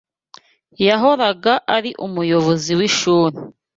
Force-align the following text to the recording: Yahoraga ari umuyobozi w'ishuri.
Yahoraga 0.87 1.53
ari 1.75 1.91
umuyobozi 2.05 2.71
w'ishuri. 2.79 3.37